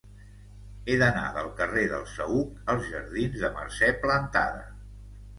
He 0.91 0.93
d'anar 1.01 1.25
del 1.33 1.49
carrer 1.59 1.83
del 1.91 2.07
Saüc 2.13 2.55
als 2.73 2.87
jardins 2.93 3.35
de 3.43 3.51
Mercè 3.59 3.91
Plantada. 4.07 4.65